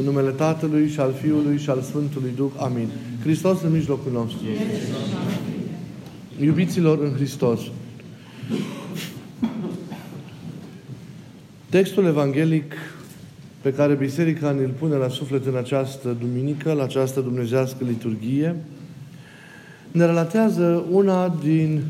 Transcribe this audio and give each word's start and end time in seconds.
În 0.00 0.06
numele 0.06 0.30
Tatălui 0.30 0.88
și 0.88 1.00
al 1.00 1.12
Fiului 1.12 1.58
și 1.58 1.70
al 1.70 1.80
Sfântului 1.80 2.32
Duh. 2.36 2.50
Amin. 2.56 2.88
Hristos 3.22 3.62
în 3.62 3.72
mijlocul 3.72 4.12
nostru. 4.12 4.46
Iubiților 6.40 7.02
în 7.02 7.12
Hristos. 7.14 7.60
Textul 11.68 12.04
evanghelic 12.04 12.74
pe 13.60 13.72
care 13.72 13.94
Biserica 13.94 14.50
ne-l 14.50 14.74
pune 14.78 14.94
la 14.94 15.08
suflet 15.08 15.46
în 15.46 15.56
această 15.56 16.16
duminică, 16.20 16.72
la 16.72 16.82
această 16.82 17.20
dumnezească 17.20 17.84
liturghie, 17.84 18.56
ne 19.90 20.04
relatează 20.04 20.84
una 20.90 21.36
din 21.42 21.82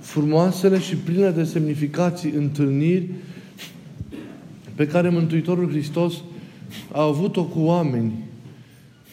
frumoasele 0.00 0.78
și 0.78 0.96
pline 0.96 1.30
de 1.30 1.44
semnificații 1.44 2.30
întâlniri 2.30 3.08
pe 4.74 4.86
care 4.86 5.08
Mântuitorul 5.08 5.68
Hristos 5.70 6.14
a 6.92 7.02
avut-o 7.02 7.44
cu 7.44 7.60
oameni 7.60 8.12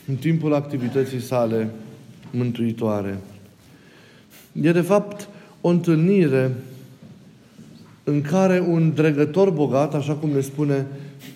în 0.08 0.16
timpul 0.16 0.54
activității 0.54 1.22
sale 1.22 1.70
mântuitoare. 2.32 3.18
E 4.62 4.72
de 4.72 4.82
fapt 4.82 5.30
o 5.62 5.70
întâlnire 5.70 6.52
în 8.04 8.22
care 8.22 8.60
un 8.60 8.94
dregător 8.94 9.50
bogat, 9.50 9.94
așa 9.94 10.14
cum 10.14 10.30
ne 10.30 10.42
spune 10.42 10.86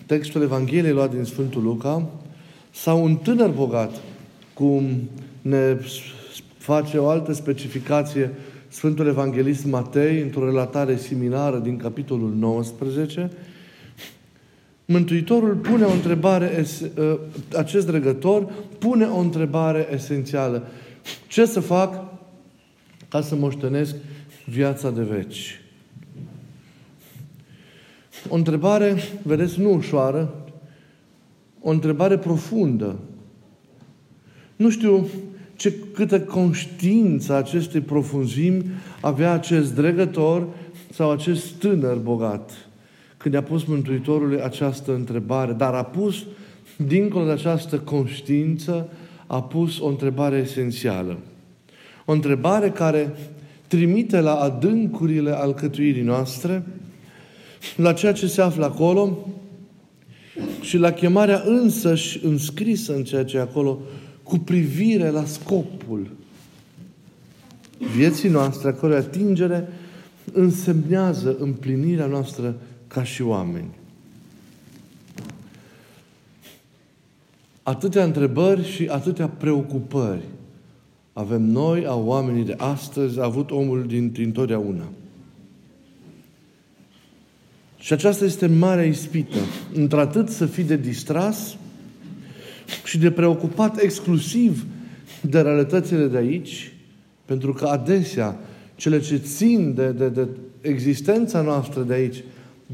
textul 0.06 0.42
Evangheliei 0.42 0.92
luat 0.92 1.14
din 1.14 1.24
Sfântul 1.24 1.62
Luca, 1.62 2.08
sau 2.70 3.04
un 3.04 3.16
tânăr 3.16 3.50
bogat, 3.50 4.00
cum 4.54 4.84
ne 5.42 5.76
face 6.58 6.98
o 6.98 7.08
altă 7.08 7.32
specificație 7.32 8.30
Sfântul 8.68 9.06
Evanghelist 9.06 9.64
Matei, 9.64 10.20
într-o 10.20 10.44
relatare 10.44 10.96
similară 10.96 11.58
din 11.58 11.76
capitolul 11.76 12.34
19, 12.38 13.30
Mântuitorul 14.90 15.54
pune 15.54 15.84
o 15.84 15.92
întrebare, 15.92 16.64
ă, 16.98 17.18
acest 17.56 17.86
dregător 17.86 18.52
pune 18.78 19.04
o 19.04 19.18
întrebare 19.18 19.88
esențială. 19.92 20.66
Ce 21.28 21.44
să 21.44 21.60
fac 21.60 22.04
ca 23.08 23.20
să 23.20 23.34
moștenesc 23.34 23.94
viața 24.44 24.90
de 24.90 25.02
veci? 25.02 25.60
O 28.28 28.34
întrebare, 28.34 28.96
vedeți, 29.22 29.60
nu 29.60 29.74
ușoară, 29.74 30.34
o 31.60 31.70
întrebare 31.70 32.18
profundă. 32.18 32.98
Nu 34.56 34.70
știu 34.70 35.08
ce 35.56 35.74
câtă 35.94 36.20
conștiință 36.20 37.34
acestei 37.34 37.80
profunzimi 37.80 38.64
avea 39.00 39.32
acest 39.32 39.74
dregător 39.74 40.48
sau 40.92 41.10
acest 41.10 41.50
tânăr 41.52 41.96
bogat 41.96 42.69
când 43.22 43.34
i-a 43.34 43.42
pus 43.42 43.64
Mântuitorului 43.64 44.40
această 44.40 44.94
întrebare, 44.94 45.52
dar 45.52 45.74
a 45.74 45.82
pus, 45.82 46.24
dincolo 46.76 47.24
de 47.24 47.30
această 47.30 47.78
conștiință, 47.78 48.88
a 49.26 49.42
pus 49.42 49.78
o 49.78 49.88
întrebare 49.88 50.36
esențială. 50.36 51.18
O 52.04 52.12
întrebare 52.12 52.70
care 52.70 53.16
trimite 53.66 54.20
la 54.20 54.34
adâncurile 54.34 55.30
alcătuirii 55.30 56.02
noastre, 56.02 56.62
la 57.76 57.92
ceea 57.92 58.12
ce 58.12 58.26
se 58.26 58.40
află 58.40 58.64
acolo 58.64 59.28
și 60.60 60.76
la 60.76 60.90
chemarea 60.90 61.42
însăși 61.46 62.24
înscrisă 62.24 62.94
în 62.94 63.04
ceea 63.04 63.24
ce 63.24 63.36
e 63.36 63.40
acolo 63.40 63.78
cu 64.22 64.38
privire 64.38 65.10
la 65.10 65.24
scopul 65.24 66.10
vieții 67.96 68.28
noastre, 68.28 68.68
a 68.68 68.72
cărui 68.72 68.96
atingere 68.96 69.68
însemnează 70.32 71.36
împlinirea 71.38 72.06
noastră 72.06 72.54
ca 72.92 73.02
și 73.02 73.22
oameni. 73.22 73.78
Atâtea 77.62 78.04
întrebări 78.04 78.68
și 78.68 78.86
atâtea 78.86 79.28
preocupări 79.28 80.22
avem 81.12 81.42
noi, 81.42 81.86
a 81.86 81.94
oamenii 81.94 82.44
de 82.44 82.54
astăzi, 82.56 83.20
a 83.20 83.24
avut 83.24 83.50
omul 83.50 83.86
din 83.86 84.14
întotdeauna. 84.18 84.88
Și 87.78 87.92
aceasta 87.92 88.24
este 88.24 88.46
marea 88.46 88.84
ispită. 88.84 89.38
Într-atât 89.74 90.28
să 90.28 90.46
fii 90.46 90.64
de 90.64 90.76
distras 90.76 91.56
și 92.84 92.98
de 92.98 93.10
preocupat 93.10 93.80
exclusiv 93.80 94.66
de 95.20 95.40
realitățile 95.40 96.06
de 96.06 96.16
aici, 96.16 96.72
pentru 97.24 97.52
că 97.52 97.66
adesea 97.66 98.38
cele 98.76 99.00
ce 99.00 99.16
țin 99.16 99.74
de, 99.74 99.90
de, 99.90 100.08
de 100.08 100.28
existența 100.60 101.40
noastră 101.40 101.82
de 101.82 101.92
aici 101.92 102.24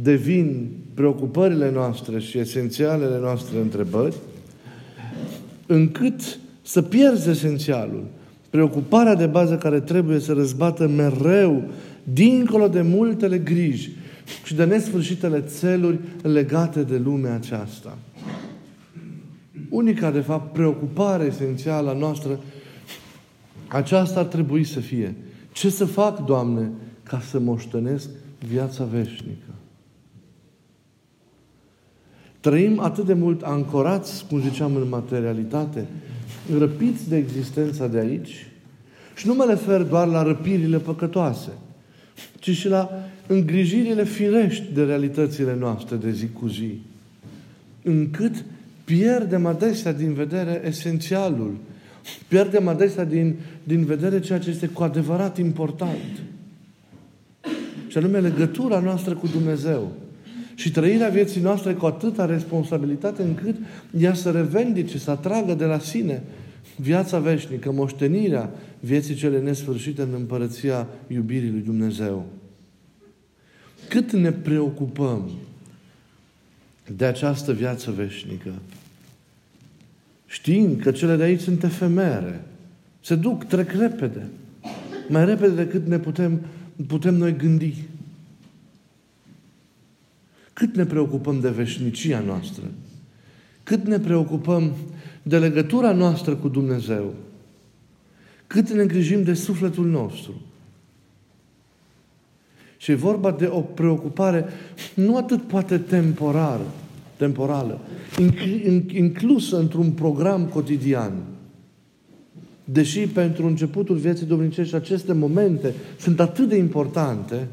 devin 0.02 0.70
preocupările 0.94 1.70
noastre 1.70 2.18
și 2.18 2.38
esențialele 2.38 3.18
noastre 3.18 3.58
întrebări, 3.58 4.14
încât 5.66 6.38
să 6.62 6.82
pierzi 6.82 7.28
esențialul. 7.28 8.04
Preocuparea 8.50 9.14
de 9.14 9.26
bază 9.26 9.56
care 9.56 9.80
trebuie 9.80 10.18
să 10.18 10.32
răzbată 10.32 10.88
mereu, 10.88 11.62
dincolo 12.02 12.68
de 12.68 12.82
multele 12.82 13.38
griji 13.38 13.90
și 14.44 14.54
de 14.54 14.64
nesfârșitele 14.64 15.40
țeluri 15.40 15.98
legate 16.22 16.82
de 16.82 16.96
lumea 16.96 17.34
aceasta. 17.34 17.98
Unica, 19.68 20.10
de 20.10 20.20
fapt, 20.20 20.52
preocupare 20.52 21.24
esențială 21.24 21.90
a 21.90 21.98
noastră, 21.98 22.40
aceasta 23.68 24.20
ar 24.20 24.26
trebui 24.26 24.64
să 24.64 24.80
fie. 24.80 25.14
Ce 25.52 25.70
să 25.70 25.84
fac, 25.84 26.24
Doamne, 26.24 26.70
ca 27.02 27.20
să 27.20 27.38
moștenesc 27.38 28.08
viața 28.48 28.84
veșnică? 28.84 29.54
Trăim 32.46 32.80
atât 32.80 33.06
de 33.06 33.12
mult 33.12 33.42
ancorați, 33.42 34.24
cum 34.28 34.40
ziceam, 34.40 34.76
în 34.76 34.88
materialitate, 34.88 35.86
răpiți 36.58 37.08
de 37.08 37.16
existența 37.16 37.86
de 37.86 37.98
aici 37.98 38.46
și 39.16 39.26
nu 39.26 39.34
mă 39.34 39.46
refer 39.48 39.82
doar 39.82 40.08
la 40.08 40.22
răpirile 40.22 40.78
păcătoase, 40.78 41.50
ci 42.38 42.50
și 42.50 42.68
la 42.68 42.90
îngrijirile 43.26 44.04
firești 44.04 44.72
de 44.74 44.82
realitățile 44.82 45.56
noastre 45.58 45.96
de 45.96 46.10
zi 46.10 46.28
cu 46.28 46.48
zi, 46.48 46.80
încât 47.82 48.44
pierdem 48.84 49.46
adesea 49.46 49.92
din 49.92 50.12
vedere 50.12 50.62
esențialul, 50.66 51.56
pierdem 52.28 52.68
adesea 52.68 53.04
din, 53.04 53.36
din 53.64 53.84
vedere 53.84 54.20
ceea 54.20 54.38
ce 54.38 54.50
este 54.50 54.66
cu 54.66 54.82
adevărat 54.82 55.38
important, 55.38 56.20
și 57.88 57.98
anume 57.98 58.18
legătura 58.18 58.80
noastră 58.80 59.14
cu 59.14 59.26
Dumnezeu. 59.26 59.92
Și 60.56 60.70
trăirea 60.70 61.08
vieții 61.08 61.40
noastre 61.40 61.72
cu 61.72 61.86
atâta 61.86 62.26
responsabilitate 62.26 63.22
încât 63.22 63.56
ea 63.98 64.14
să 64.14 64.30
revendice, 64.30 64.98
să 64.98 65.10
atragă 65.10 65.54
de 65.54 65.64
la 65.64 65.78
sine 65.78 66.22
viața 66.76 67.18
veșnică, 67.18 67.72
moștenirea 67.72 68.50
vieții 68.80 69.14
cele 69.14 69.40
nesfârșite 69.40 70.02
în 70.02 70.12
împărăția 70.14 70.86
iubirii 71.06 71.50
lui 71.50 71.60
Dumnezeu. 71.60 72.26
Cât 73.88 74.12
ne 74.12 74.32
preocupăm 74.32 75.30
de 76.96 77.04
această 77.04 77.52
viață 77.52 77.90
veșnică, 77.90 78.52
știind 80.26 80.80
că 80.80 80.90
cele 80.90 81.16
de 81.16 81.22
aici 81.22 81.40
sunt 81.40 81.62
efemere, 81.62 82.44
se 83.00 83.14
duc, 83.14 83.44
trec 83.44 83.70
repede, 83.72 84.26
mai 85.08 85.24
repede 85.24 85.54
decât 85.54 85.86
ne 85.86 85.98
putem, 85.98 86.40
putem 86.86 87.14
noi 87.14 87.36
gândi. 87.36 87.74
Cât 90.56 90.76
ne 90.76 90.84
preocupăm 90.84 91.40
de 91.40 91.48
veșnicia 91.48 92.20
noastră? 92.20 92.62
Cât 93.62 93.86
ne 93.86 93.98
preocupăm 93.98 94.72
de 95.22 95.38
legătura 95.38 95.92
noastră 95.92 96.34
cu 96.34 96.48
Dumnezeu? 96.48 97.14
Cât 98.46 98.70
ne 98.70 98.82
îngrijim 98.82 99.22
de 99.22 99.34
sufletul 99.34 99.86
nostru? 99.86 100.32
Și 102.76 102.90
e 102.90 102.94
vorba 102.94 103.30
de 103.30 103.46
o 103.46 103.60
preocupare 103.60 104.44
nu 104.94 105.16
atât 105.16 105.42
poate 105.42 105.78
temporară, 105.78 106.66
temporală, 107.16 107.80
inclusă 108.92 109.58
într-un 109.58 109.90
program 109.90 110.46
cotidian. 110.46 111.12
Deși 112.64 113.06
pentru 113.06 113.46
începutul 113.46 113.96
vieții 113.96 114.26
domnicești 114.26 114.74
aceste 114.74 115.12
momente 115.12 115.74
sunt 115.98 116.20
atât 116.20 116.48
de 116.48 116.56
importante, 116.56 117.48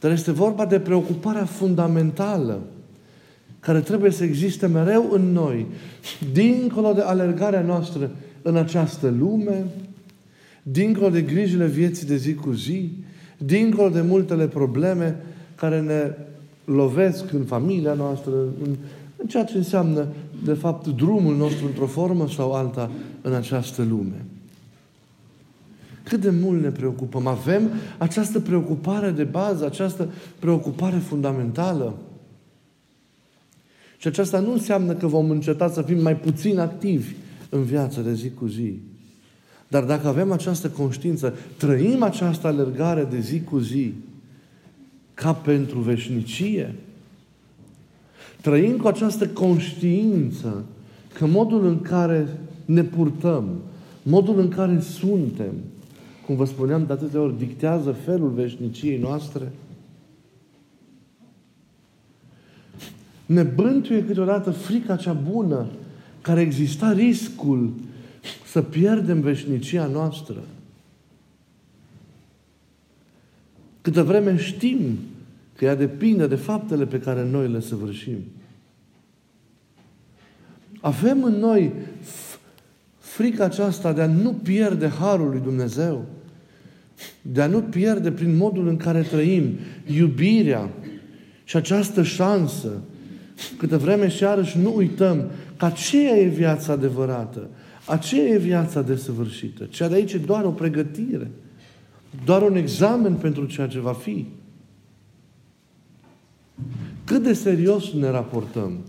dar 0.00 0.10
este 0.10 0.32
vorba 0.32 0.66
de 0.66 0.80
preocuparea 0.80 1.44
fundamentală 1.44 2.60
care 3.60 3.80
trebuie 3.80 4.10
să 4.10 4.24
existe 4.24 4.66
mereu 4.66 5.08
în 5.10 5.32
noi, 5.32 5.66
dincolo 6.32 6.92
de 6.92 7.00
alergarea 7.00 7.62
noastră 7.62 8.10
în 8.42 8.56
această 8.56 9.14
lume, 9.18 9.64
dincolo 10.62 11.08
de 11.08 11.22
grijile 11.22 11.66
vieții 11.66 12.06
de 12.06 12.16
zi 12.16 12.34
cu 12.34 12.52
zi, 12.52 12.90
dincolo 13.38 13.88
de 13.88 14.00
multele 14.00 14.46
probleme 14.46 15.16
care 15.54 15.80
ne 15.80 16.14
lovesc 16.64 17.32
în 17.32 17.44
familia 17.44 17.92
noastră, 17.92 18.32
în, 18.62 18.76
în 19.16 19.26
ceea 19.26 19.44
ce 19.44 19.56
înseamnă, 19.56 20.06
de 20.44 20.52
fapt, 20.52 20.86
drumul 20.86 21.36
nostru 21.36 21.66
într-o 21.66 21.86
formă 21.86 22.28
sau 22.28 22.52
alta 22.52 22.90
în 23.20 23.34
această 23.34 23.86
lume. 23.90 24.24
Cât 26.08 26.20
de 26.20 26.30
mult 26.42 26.62
ne 26.62 26.70
preocupăm. 26.70 27.26
Avem 27.26 27.70
această 27.98 28.40
preocupare 28.40 29.10
de 29.10 29.24
bază, 29.24 29.64
această 29.64 30.08
preocupare 30.38 30.96
fundamentală. 30.96 31.96
Și 33.98 34.06
aceasta 34.06 34.38
nu 34.38 34.52
înseamnă 34.52 34.92
că 34.92 35.06
vom 35.06 35.30
înceta 35.30 35.68
să 35.68 35.82
fim 35.82 36.02
mai 36.02 36.16
puțin 36.16 36.58
activi 36.58 37.14
în 37.48 37.62
viața 37.62 38.00
de 38.00 38.14
zi 38.14 38.30
cu 38.30 38.46
zi. 38.46 38.80
Dar 39.68 39.84
dacă 39.84 40.08
avem 40.08 40.32
această 40.32 40.68
conștiință, 40.68 41.34
trăim 41.56 42.02
această 42.02 42.46
alergare 42.46 43.04
de 43.10 43.20
zi 43.20 43.40
cu 43.40 43.58
zi 43.58 43.94
ca 45.14 45.32
pentru 45.32 45.78
veșnicie, 45.78 46.74
trăim 48.40 48.76
cu 48.76 48.86
această 48.86 49.28
conștiință 49.28 50.64
că 51.12 51.26
modul 51.26 51.66
în 51.66 51.80
care 51.80 52.38
ne 52.64 52.82
purtăm, 52.82 53.48
modul 54.02 54.38
în 54.38 54.48
care 54.48 54.80
suntem, 54.80 55.52
cum 56.28 56.36
vă 56.36 56.44
spuneam 56.44 56.86
de 56.86 56.92
atâtea 56.92 57.20
ori, 57.20 57.38
dictează 57.38 57.92
felul 57.92 58.30
veșniciei 58.30 58.98
noastre, 58.98 59.52
ne 63.26 63.42
bântuie 63.42 64.04
câteodată 64.04 64.50
frica 64.50 64.96
cea 64.96 65.12
bună 65.12 65.66
care 66.20 66.40
exista 66.40 66.92
riscul 66.92 67.72
să 68.46 68.62
pierdem 68.62 69.20
veșnicia 69.20 69.86
noastră. 69.86 70.42
Câtă 73.80 74.02
vreme 74.02 74.36
știm 74.36 74.98
că 75.56 75.64
ea 75.64 75.74
depinde 75.74 76.26
de 76.26 76.36
faptele 76.36 76.86
pe 76.86 77.00
care 77.00 77.24
noi 77.24 77.48
le 77.48 77.60
săvârșim. 77.60 78.18
Avem 80.80 81.24
în 81.24 81.38
noi 81.38 81.72
frica 82.98 83.44
aceasta 83.44 83.92
de 83.92 84.02
a 84.02 84.06
nu 84.06 84.32
pierde 84.32 84.88
harul 84.88 85.28
lui 85.28 85.40
Dumnezeu, 85.40 86.06
de 87.22 87.42
a 87.42 87.46
nu 87.46 87.60
pierde 87.60 88.12
prin 88.12 88.36
modul 88.36 88.68
în 88.68 88.76
care 88.76 89.02
trăim 89.02 89.58
iubirea 89.86 90.70
și 91.44 91.56
această 91.56 92.02
șansă. 92.02 92.68
Câtă 93.56 93.78
vreme 93.78 94.08
și 94.08 94.22
iarăși 94.22 94.58
nu 94.58 94.76
uităm 94.76 95.30
că 95.56 95.64
aceea 95.64 96.16
e 96.16 96.28
viața 96.28 96.72
adevărată, 96.72 97.48
aceea 97.86 98.24
e 98.24 98.38
viața 98.38 98.82
desăvârșită. 98.82 99.64
Cea 99.64 99.88
de 99.88 99.94
aici 99.94 100.12
e 100.12 100.18
doar 100.18 100.44
o 100.44 100.50
pregătire, 100.50 101.30
doar 102.24 102.42
un 102.42 102.56
examen 102.56 103.14
pentru 103.14 103.44
ceea 103.44 103.66
ce 103.66 103.80
va 103.80 103.92
fi. 103.92 104.26
Cât 107.04 107.22
de 107.22 107.32
serios 107.32 107.92
ne 107.92 108.10
raportăm? 108.10 108.84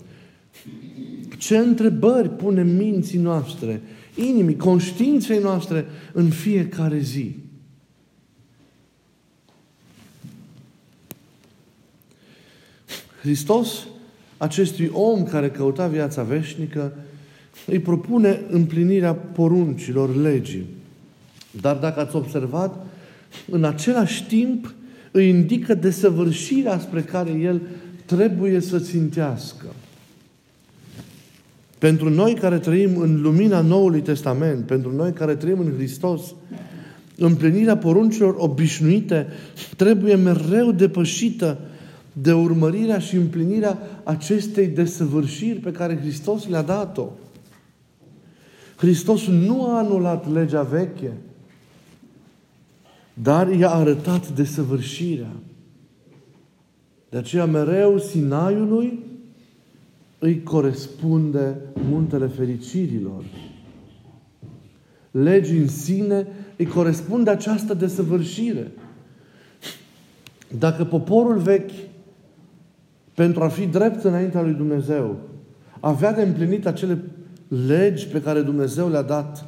Ce 1.37 1.57
întrebări 1.57 2.29
punem 2.29 2.67
minții 2.67 3.19
noastre, 3.19 3.81
inimii, 4.15 4.55
conștiinței 4.55 5.39
noastre 5.39 5.85
în 6.13 6.29
fiecare 6.29 6.99
zi? 6.99 7.35
Hristos, 13.21 13.87
acestui 14.37 14.89
om 14.93 15.23
care 15.23 15.49
căuta 15.49 15.87
viața 15.87 16.23
veșnică, 16.23 16.93
îi 17.65 17.79
propune 17.79 18.41
împlinirea 18.49 19.13
poruncilor 19.13 20.15
legii. 20.15 20.65
Dar 21.61 21.75
dacă 21.75 21.99
ați 21.99 22.15
observat, 22.15 22.85
în 23.49 23.63
același 23.63 24.25
timp 24.25 24.73
îi 25.11 25.29
indică 25.29 25.73
desăvârșirea 25.73 26.79
spre 26.79 27.01
care 27.01 27.31
el 27.31 27.61
trebuie 28.05 28.59
să 28.59 28.79
țintească. 28.79 29.65
Pentru 31.77 32.09
noi 32.09 32.33
care 32.33 32.57
trăim 32.59 32.97
în 32.97 33.21
lumina 33.21 33.61
Noului 33.61 34.01
Testament, 34.01 34.65
pentru 34.65 34.95
noi 34.95 35.13
care 35.13 35.35
trăim 35.35 35.59
în 35.59 35.73
Hristos, 35.75 36.21
împlinirea 37.17 37.77
poruncilor 37.77 38.35
obișnuite 38.37 39.27
trebuie 39.77 40.15
mereu 40.15 40.71
depășită 40.71 41.59
de 42.21 42.33
urmărirea 42.33 42.99
și 42.99 43.15
împlinirea 43.15 43.77
acestei 44.03 44.67
desăvârșiri 44.67 45.59
pe 45.59 45.71
care 45.71 45.97
Hristos 45.97 46.47
le-a 46.47 46.61
dat-o. 46.61 47.07
Hristos 48.75 49.27
nu 49.27 49.65
a 49.65 49.77
anulat 49.77 50.31
legea 50.31 50.61
veche, 50.61 51.11
dar 53.13 53.51
i-a 53.51 53.69
arătat 53.69 54.29
desăvârșirea. 54.29 55.31
De 57.09 57.17
aceea 57.17 57.45
mereu 57.45 57.97
Sinaiului 57.97 58.99
îi 60.19 60.43
corespunde 60.43 61.55
muntele 61.89 62.27
fericirilor. 62.27 63.23
Legii 65.11 65.57
în 65.57 65.67
sine 65.67 66.27
îi 66.57 66.65
corespunde 66.65 67.29
această 67.29 67.73
desăvârșire. 67.73 68.71
Dacă 70.57 70.85
poporul 70.85 71.37
vechi, 71.37 71.71
pentru 73.19 73.43
a 73.43 73.47
fi 73.47 73.65
drept 73.65 74.03
înaintea 74.03 74.41
lui 74.41 74.53
Dumnezeu, 74.53 75.17
avea 75.79 76.13
de 76.13 76.21
împlinit 76.21 76.65
acele 76.65 77.03
legi 77.67 78.07
pe 78.07 78.21
care 78.21 78.41
Dumnezeu 78.41 78.89
le-a 78.89 79.01
dat 79.01 79.45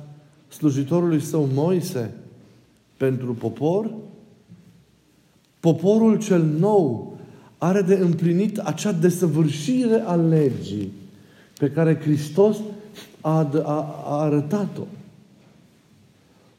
slujitorului 0.47 1.21
său 1.21 1.49
Moise 1.53 2.13
pentru 2.97 3.33
popor, 3.33 3.91
poporul 5.59 6.17
cel 6.17 6.43
nou 6.59 7.17
are 7.57 7.81
de 7.81 7.93
împlinit 7.93 8.57
acea 8.57 8.91
desăvârșire 8.91 10.03
a 10.05 10.15
legii 10.15 10.91
pe 11.57 11.69
care 11.69 11.99
Hristos 11.99 12.57
a, 13.21 13.49
a, 13.63 14.03
a 14.05 14.21
arătat-o. 14.21 14.83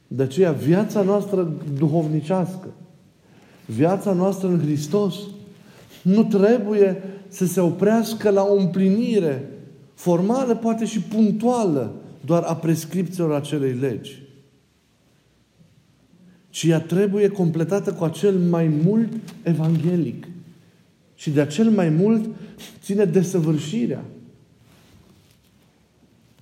De 0.06 0.22
aceea, 0.22 0.52
viața 0.52 1.02
noastră 1.02 1.52
duhovnicească, 1.78 2.68
viața 3.66 4.12
noastră 4.12 4.48
în 4.48 4.60
Hristos, 4.60 5.14
nu 6.02 6.25
trebuie 6.25 7.02
să 7.28 7.46
se 7.46 7.60
oprească 7.60 8.31
la 8.31 8.43
o 8.43 8.54
împlinire 8.54 9.49
formală, 9.94 10.54
poate 10.54 10.84
și 10.84 11.00
punctuală, 11.00 11.94
doar 12.25 12.43
a 12.43 12.56
prescripțiilor 12.56 13.34
acelei 13.34 13.72
legi. 13.72 14.22
Ci 16.50 16.62
ea 16.62 16.81
trebuie 16.81 17.28
completată 17.28 17.93
cu 17.93 18.04
acel 18.04 18.38
mai 18.38 18.69
mult 18.84 19.12
evanghelic. 19.43 20.26
Și 21.14 21.31
de 21.31 21.40
acel 21.40 21.70
mai 21.70 21.88
mult 21.88 22.25
ține 22.82 23.05
desăvârșirea. 23.05 24.05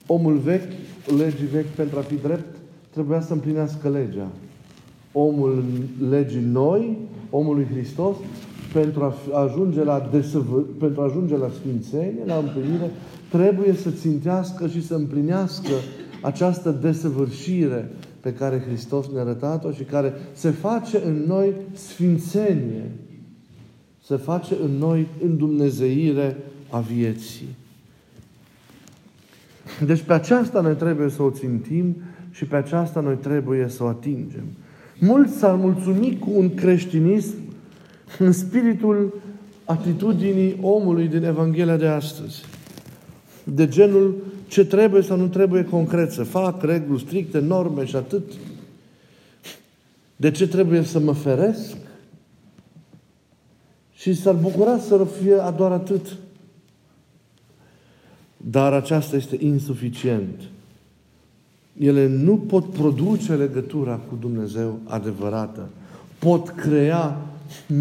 Omul 0.06 0.39
vechi, 0.39 0.73
legii 1.17 1.47
vechi, 1.47 1.75
pentru 1.75 1.99
a 1.99 2.03
fi 2.03 2.15
drept, 2.15 2.56
trebuia 2.91 3.21
să 3.21 3.33
împlinească 3.33 3.89
legea. 3.89 4.29
Omul 5.13 5.65
legii 6.11 6.41
noi, 6.41 6.99
omul 7.31 7.55
lui 7.55 7.67
Hristos, 7.73 8.17
pentru 8.72 9.14
a 9.32 9.40
ajunge 9.43 9.84
la, 9.84 10.08
desăvâr, 10.12 10.64
pentru 10.78 11.00
a 11.00 11.05
ajunge 11.05 11.37
la 11.37 11.50
sfințenie, 11.58 12.22
la 12.26 12.37
împlinire, 12.37 12.90
trebuie 13.31 13.75
să 13.75 13.90
țintească 13.90 14.67
și 14.67 14.87
să 14.87 14.94
împlinească 14.94 15.72
această 16.20 16.70
desăvârșire 16.70 17.91
pe 18.20 18.32
care 18.32 18.65
Hristos 18.67 19.06
ne-a 19.12 19.22
arătat-o 19.22 19.70
și 19.70 19.82
care 19.82 20.12
se 20.32 20.50
face 20.50 21.03
în 21.06 21.24
noi 21.27 21.55
sfințenie 21.72 22.91
se 24.10 24.17
face 24.17 24.56
în 24.65 24.70
noi 24.70 25.06
îndumnezeire 25.24 26.36
a 26.70 26.81
vieții. 26.81 27.48
Deci 29.84 30.00
pe 30.00 30.12
aceasta 30.12 30.60
noi 30.60 30.74
trebuie 30.74 31.08
să 31.08 31.22
o 31.22 31.31
țintim 31.31 31.96
și 32.31 32.44
pe 32.44 32.56
aceasta 32.56 33.00
noi 33.00 33.15
trebuie 33.17 33.69
să 33.69 33.84
o 33.84 33.86
atingem. 33.86 34.44
Mulți 34.98 35.39
s-ar 35.39 35.55
mulțumi 35.55 36.19
cu 36.19 36.31
un 36.34 36.55
creștinism 36.55 37.34
în 38.20 38.32
spiritul 38.32 39.20
atitudinii 39.65 40.58
omului 40.60 41.08
din 41.08 41.24
Evanghelia 41.24 41.77
de 41.77 41.86
astăzi. 41.86 42.44
De 43.44 43.69
genul 43.69 44.15
ce 44.48 44.65
trebuie 44.65 45.03
sau 45.03 45.17
nu 45.17 45.27
trebuie 45.27 45.65
concret 45.65 46.10
să 46.12 46.22
fac, 46.22 46.62
reguli 46.62 47.00
stricte, 47.00 47.39
norme 47.39 47.84
și 47.84 47.96
atât. 47.96 48.32
De 50.17 50.31
ce 50.31 50.48
trebuie 50.48 50.82
să 50.82 50.98
mă 50.98 51.12
feresc? 51.12 51.77
și 54.00 54.15
s-ar 54.15 54.34
bucura 54.34 54.79
să 54.79 55.06
fie 55.20 55.34
doar 55.56 55.72
atât. 55.72 56.17
Dar 58.36 58.72
aceasta 58.72 59.17
este 59.17 59.36
insuficient. 59.41 60.41
Ele 61.79 62.08
nu 62.08 62.36
pot 62.36 62.70
produce 62.70 63.34
legătura 63.34 64.00
cu 64.08 64.17
Dumnezeu 64.20 64.79
adevărată. 64.84 65.69
Pot 66.19 66.48
crea 66.48 67.17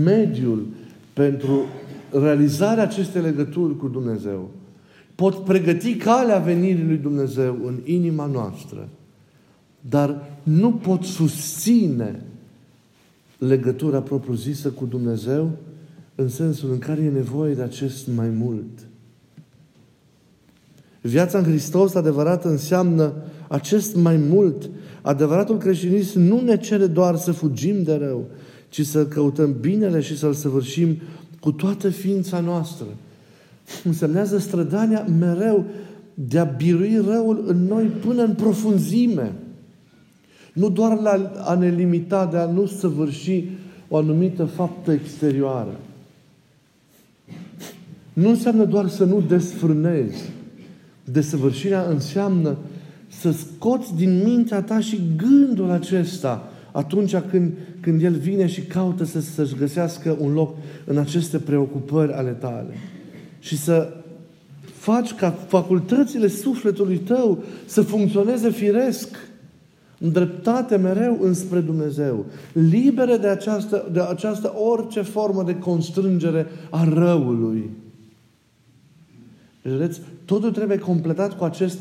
mediul 0.03 0.67
pentru 1.13 1.65
realizarea 2.11 2.83
acestei 2.83 3.21
legături 3.21 3.77
cu 3.77 3.87
Dumnezeu. 3.87 4.49
Pot 5.15 5.43
pregăti 5.43 5.95
calea 5.95 6.37
venirii 6.37 6.85
lui 6.85 6.97
Dumnezeu 6.97 7.57
în 7.65 7.79
inima 7.83 8.25
noastră. 8.25 8.87
Dar 9.89 10.27
nu 10.43 10.71
pot 10.71 11.03
susține 11.03 12.21
legătura 13.37 14.01
propriu-zisă 14.01 14.69
cu 14.69 14.85
Dumnezeu 14.85 15.51
în 16.15 16.29
sensul 16.29 16.71
în 16.71 16.79
care 16.79 17.01
e 17.01 17.09
nevoie 17.09 17.53
de 17.53 17.61
acest 17.61 18.07
mai 18.15 18.29
mult. 18.29 18.87
Viața 21.01 21.37
în 21.37 21.43
Hristos 21.43 21.95
adevărată 21.95 22.47
înseamnă 22.47 23.13
acest 23.47 23.95
mai 23.95 24.17
mult. 24.17 24.69
Adevăratul 25.01 25.57
creștinism 25.57 26.19
nu 26.19 26.41
ne 26.41 26.57
cere 26.57 26.87
doar 26.87 27.15
să 27.15 27.31
fugim 27.31 27.83
de 27.83 27.93
rău, 27.95 28.25
ci 28.69 28.85
să 28.85 29.05
căutăm 29.05 29.55
binele 29.59 30.01
și 30.01 30.17
să-l 30.17 30.33
săvârșim 30.33 30.97
cu 31.39 31.51
toată 31.51 31.89
ființa 31.89 32.39
noastră. 32.39 32.85
însemnează 33.83 34.37
strădania 34.37 35.05
mereu 35.19 35.65
de 36.13 36.39
a 36.39 36.43
birui 36.43 37.01
răul 37.07 37.43
în 37.47 37.65
noi 37.65 37.85
până 37.85 38.23
în 38.23 38.33
profunzime. 38.33 39.33
Nu 40.53 40.69
doar 40.69 40.99
la 40.99 41.31
a 41.45 41.55
ne 41.55 41.69
limita 41.69 42.25
de 42.25 42.37
a 42.37 42.45
nu 42.45 42.65
săvârși 42.65 43.43
o 43.87 43.97
anumită 43.97 44.45
faptă 44.45 44.91
exterioară. 44.91 45.79
Nu 48.13 48.29
înseamnă 48.29 48.65
doar 48.65 48.87
să 48.87 49.03
nu 49.03 49.21
desfrânezi. 49.21 50.31
Desăvârșirea 51.03 51.85
înseamnă 51.89 52.57
să 53.07 53.31
scoți 53.31 53.95
din 53.95 54.23
mintea 54.23 54.61
ta 54.61 54.79
și 54.79 55.01
gândul 55.17 55.69
acesta 55.69 56.51
atunci 56.71 57.15
când, 57.15 57.51
când 57.79 58.03
el 58.03 58.13
vine 58.13 58.47
și 58.47 58.61
caută 58.61 59.03
să, 59.03 59.19
să-și 59.19 59.55
găsească 59.55 60.17
un 60.19 60.33
loc 60.33 60.55
în 60.85 60.97
aceste 60.97 61.37
preocupări 61.37 62.13
ale 62.13 62.31
tale. 62.31 62.73
Și 63.39 63.57
să 63.57 63.93
faci 64.63 65.13
ca 65.13 65.31
facultățile 65.31 66.27
sufletului 66.27 66.97
tău 66.97 67.43
să 67.65 67.81
funcționeze 67.81 68.49
firesc, 68.49 69.07
în 69.99 70.11
dreptate 70.11 70.75
mereu 70.75 71.17
înspre 71.21 71.59
Dumnezeu, 71.59 72.25
libere 72.53 73.17
de 73.17 73.27
această, 73.27 73.89
de 73.91 74.01
această 74.01 74.53
orice 74.57 75.01
formă 75.01 75.43
de 75.43 75.57
constrângere 75.57 76.47
a 76.69 76.83
răului. 76.83 77.69
Deci, 79.61 79.71
vedeți, 79.71 80.01
totul 80.25 80.51
trebuie 80.51 80.77
completat 80.77 81.37
cu 81.37 81.43
acest 81.43 81.77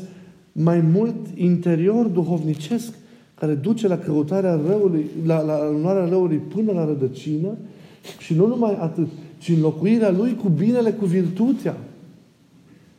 mai 0.51 0.79
mult 0.79 1.15
interior 1.35 2.05
duhovnicesc 2.05 2.93
care 3.39 3.53
duce 3.53 3.87
la 3.87 3.97
căutarea 3.97 4.59
răului, 4.67 5.05
la, 5.25 5.41
la 5.41 5.71
luarea 5.81 6.05
răului 6.05 6.37
până 6.37 6.71
la 6.71 6.85
rădăcină 6.85 7.57
și 8.17 8.33
nu 8.33 8.47
numai 8.47 8.77
atât, 8.79 9.07
ci 9.37 9.49
înlocuirea 9.49 10.11
lui 10.11 10.35
cu 10.35 10.49
binele, 10.49 10.91
cu 10.91 11.05
virtutea. 11.05 11.77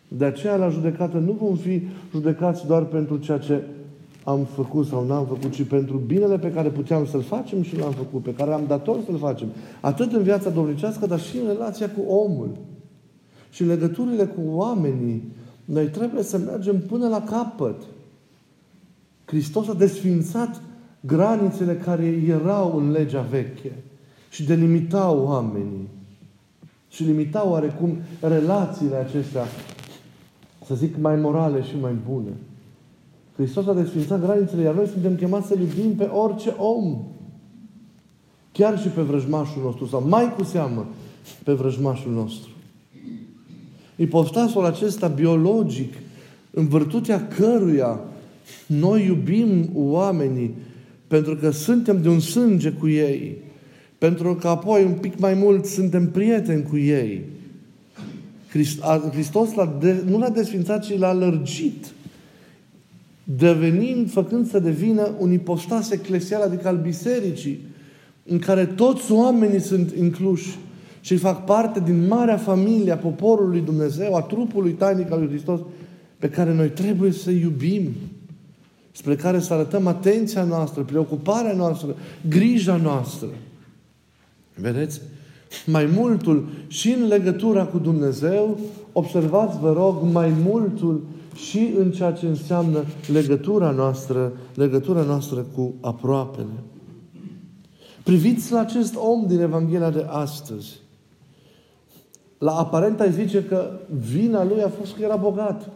De 0.08 0.24
aceea, 0.24 0.56
la 0.56 0.68
judecată, 0.68 1.18
nu 1.18 1.32
vom 1.32 1.56
fi 1.56 1.82
judecați 2.10 2.66
doar 2.66 2.84
pentru 2.84 3.16
ceea 3.16 3.38
ce 3.38 3.62
am 4.24 4.46
făcut 4.54 4.86
sau 4.86 5.06
n-am 5.06 5.26
făcut, 5.26 5.50
ci 5.50 5.62
pentru 5.62 5.96
binele 5.96 6.38
pe 6.38 6.50
care 6.50 6.68
puteam 6.68 7.06
să-l 7.06 7.22
facem 7.22 7.62
și 7.62 7.78
l-am 7.78 7.92
făcut, 7.92 8.22
pe 8.22 8.34
care 8.34 8.52
am 8.52 8.64
dator 8.66 8.96
să-l 9.06 9.18
facem. 9.18 9.48
Atât 9.80 10.12
în 10.12 10.22
viața 10.22 10.50
domnicească, 10.50 11.06
dar 11.06 11.20
și 11.20 11.36
în 11.36 11.46
relația 11.46 11.90
cu 11.90 12.12
omul. 12.12 12.50
Și 13.50 13.64
legăturile 13.64 14.24
cu 14.24 14.40
oamenii. 14.50 15.22
Noi 15.64 15.86
trebuie 15.86 16.22
să 16.22 16.38
mergem 16.38 16.78
până 16.78 17.08
la 17.08 17.22
capăt. 17.22 17.82
Hristos 19.30 19.68
a 19.68 19.74
desfințat 19.74 20.60
granițele 21.00 21.74
care 21.74 22.04
erau 22.28 22.76
în 22.76 22.90
legea 22.90 23.20
veche 23.20 23.72
și 24.30 24.44
delimitau 24.44 25.24
oamenii. 25.24 25.88
Și 26.88 27.02
limitau 27.02 27.50
oarecum 27.50 27.96
relațiile 28.20 28.96
acestea, 28.96 29.44
să 30.66 30.74
zic, 30.74 30.96
mai 31.00 31.16
morale 31.16 31.62
și 31.62 31.74
mai 31.80 31.92
bune. 32.08 32.30
Hristos 33.36 33.66
a 33.66 33.74
desfințat 33.74 34.20
granițele, 34.20 34.62
iar 34.62 34.74
noi 34.74 34.86
suntem 34.86 35.14
chemați 35.14 35.46
să 35.46 35.54
iubim 35.58 35.94
pe 35.94 36.04
orice 36.04 36.54
om. 36.58 37.04
Chiar 38.52 38.78
și 38.78 38.88
pe 38.88 39.02
vrăjmașul 39.02 39.62
nostru, 39.62 39.86
sau 39.86 40.08
mai 40.08 40.34
cu 40.34 40.44
seamă 40.44 40.86
pe 41.44 41.52
vrăjmașul 41.52 42.12
nostru. 42.12 42.50
Ipostasul 43.96 44.64
acesta 44.64 45.06
biologic, 45.06 45.94
în 46.50 46.68
virtutea 46.68 47.28
căruia 47.28 48.00
noi 48.66 49.04
iubim 49.04 49.70
oamenii 49.74 50.54
pentru 51.06 51.36
că 51.36 51.50
suntem 51.50 52.02
de 52.02 52.08
un 52.08 52.20
sânge 52.20 52.70
cu 52.70 52.88
ei, 52.88 53.36
pentru 53.98 54.34
că 54.34 54.48
apoi 54.48 54.84
un 54.84 54.92
pic 54.92 55.18
mai 55.18 55.34
mult 55.34 55.64
suntem 55.64 56.10
prieteni 56.10 56.62
cu 56.62 56.76
ei. 56.76 57.24
Hristos 59.12 59.54
l-a 59.54 59.76
de, 59.80 60.02
nu 60.08 60.18
l-a 60.18 60.28
desfințat, 60.28 60.84
ci 60.84 60.98
l-a 60.98 61.12
lărgit 61.12 61.86
devenind, 63.36 64.10
făcând 64.10 64.50
să 64.50 64.58
devină 64.58 65.10
un 65.18 65.32
ipostas 65.32 65.90
eclesial, 65.90 66.42
adică 66.42 66.68
al 66.68 66.76
bisericii, 66.76 67.60
în 68.26 68.38
care 68.38 68.66
toți 68.66 69.12
oamenii 69.12 69.60
sunt 69.60 69.92
incluși 69.98 70.58
și 71.00 71.16
fac 71.16 71.44
parte 71.44 71.80
din 71.84 72.06
marea 72.06 72.36
familie 72.36 72.92
a 72.92 72.96
poporului 72.96 73.60
Dumnezeu, 73.60 74.14
a 74.14 74.20
trupului 74.20 74.72
tainic 74.72 75.12
al 75.12 75.18
lui 75.18 75.28
Hristos, 75.28 75.60
pe 76.18 76.28
care 76.28 76.54
noi 76.54 76.68
trebuie 76.68 77.12
să 77.12 77.30
iubim, 77.30 77.90
spre 78.92 79.16
care 79.16 79.40
să 79.40 79.52
arătăm 79.52 79.86
atenția 79.86 80.44
noastră, 80.44 80.82
preocuparea 80.82 81.52
noastră, 81.52 81.96
grija 82.28 82.76
noastră. 82.76 83.28
Vedeți? 84.54 85.00
Mai 85.66 85.86
multul 85.96 86.48
și 86.66 86.90
în 86.90 87.06
legătura 87.06 87.64
cu 87.64 87.78
Dumnezeu, 87.78 88.58
observați, 88.92 89.58
vă 89.58 89.72
rog, 89.72 89.96
mai 90.12 90.32
multul 90.44 91.04
și 91.34 91.70
în 91.78 91.90
ceea 91.90 92.12
ce 92.12 92.26
înseamnă 92.26 92.84
legătura 93.12 93.70
noastră, 93.70 94.32
legătura 94.54 95.02
noastră 95.02 95.46
cu 95.54 95.74
aproapele. 95.80 96.62
Priviți 98.02 98.52
la 98.52 98.60
acest 98.60 98.94
om 98.96 99.26
din 99.26 99.40
Evanghelia 99.40 99.90
de 99.90 100.06
astăzi. 100.08 100.80
La 102.38 102.52
aparent 102.52 103.00
ai 103.00 103.12
zice 103.12 103.44
că 103.44 103.70
vina 104.10 104.44
lui 104.44 104.62
a 104.62 104.68
fost 104.68 104.94
că 104.94 105.02
era 105.02 105.16
bogat. 105.16 105.70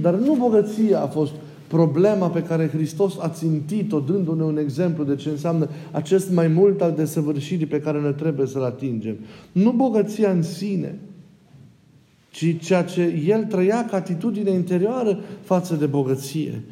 Dar 0.00 0.14
nu 0.14 0.34
bogăția 0.34 1.00
a 1.00 1.06
fost 1.06 1.32
problema 1.72 2.28
pe 2.28 2.42
care 2.42 2.68
Hristos 2.68 3.14
a 3.18 3.28
țintit-o, 3.28 4.00
dându-ne 4.00 4.42
un 4.42 4.58
exemplu 4.58 5.04
de 5.04 5.14
ce 5.14 5.28
înseamnă 5.28 5.68
acest 5.90 6.32
mai 6.32 6.48
mult 6.48 6.80
al 6.80 6.92
desăvârșirii 6.96 7.66
pe 7.66 7.80
care 7.80 8.00
noi 8.00 8.14
trebuie 8.14 8.46
să-l 8.46 8.62
atingem. 8.62 9.16
Nu 9.52 9.70
bogăția 9.70 10.30
în 10.30 10.42
sine, 10.42 10.98
ci 12.30 12.56
ceea 12.60 12.82
ce 12.84 13.22
el 13.26 13.44
trăia 13.44 13.86
ca 13.90 13.96
atitudine 13.96 14.50
interioară 14.50 15.18
față 15.42 15.74
de 15.74 15.86
bogăție. 15.86 16.62